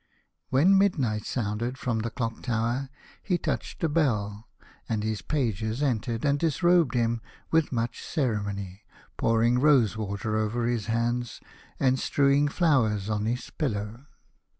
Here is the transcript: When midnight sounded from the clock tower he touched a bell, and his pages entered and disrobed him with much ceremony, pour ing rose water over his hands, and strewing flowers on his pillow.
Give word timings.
When 0.49 0.79
midnight 0.79 1.27
sounded 1.27 1.77
from 1.77 1.99
the 1.99 2.09
clock 2.09 2.41
tower 2.41 2.89
he 3.21 3.37
touched 3.37 3.83
a 3.83 3.87
bell, 3.87 4.47
and 4.89 5.03
his 5.03 5.21
pages 5.21 5.83
entered 5.83 6.25
and 6.25 6.39
disrobed 6.39 6.95
him 6.95 7.21
with 7.51 7.71
much 7.71 8.01
ceremony, 8.03 8.81
pour 9.15 9.43
ing 9.43 9.59
rose 9.59 9.95
water 9.95 10.37
over 10.37 10.65
his 10.65 10.87
hands, 10.87 11.39
and 11.79 11.99
strewing 11.99 12.47
flowers 12.47 13.11
on 13.11 13.25
his 13.25 13.47
pillow. 13.51 14.07